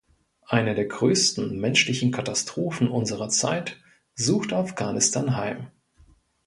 Eine 0.47 0.73
der 0.73 0.87
größten 0.87 1.59
menschlichen 1.59 2.09
Katastrophen 2.09 2.87
unserer 2.89 3.29
Zeit 3.29 3.77
sucht 4.15 4.51
Afghanistan 4.51 5.35
heim. 5.37 5.67